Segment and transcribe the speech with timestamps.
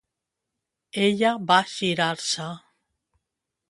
[1.03, 2.51] Ella va girar-se.